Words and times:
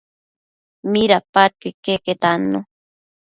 Midapadquio 0.91 1.69
iqueque 1.73 2.13
tannu 2.21 2.59